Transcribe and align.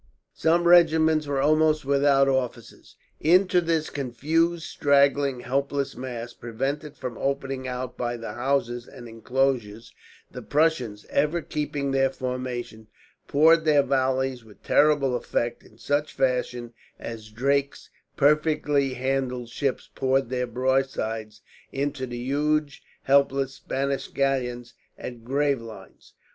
Some 0.33 0.63
regiments 0.67 1.27
were 1.27 1.43
almost 1.43 1.85
without 1.85 2.27
officers. 2.27 2.95
Into 3.19 3.61
this 3.61 3.91
confused, 3.91 4.63
straggling, 4.63 5.41
helpless 5.41 5.95
mass, 5.95 6.33
prevented 6.33 6.97
from 6.97 7.19
opening 7.19 7.67
out 7.67 7.97
by 7.99 8.17
the 8.17 8.33
houses 8.33 8.87
and 8.87 9.07
inclosures, 9.07 9.93
the 10.31 10.41
Prussians, 10.41 11.05
ever 11.11 11.39
keeping 11.43 11.91
their 11.91 12.09
formation, 12.09 12.87
poured 13.27 13.63
their 13.63 13.83
volleys 13.83 14.43
with 14.43 14.63
terrible 14.63 15.15
effect; 15.15 15.61
in 15.63 15.77
such 15.77 16.13
fashion 16.13 16.73
as 16.97 17.29
Drake's 17.29 17.91
perfectly 18.17 18.95
handled 18.95 19.49
ships 19.49 19.87
poured 19.93 20.31
their 20.31 20.47
broadsides 20.47 21.41
into 21.71 22.07
the 22.07 22.17
huge 22.17 22.81
helpless 23.03 23.53
Spanish 23.53 24.07
galleons 24.07 24.73
at 24.97 25.23
Gravelines. 25.23 26.13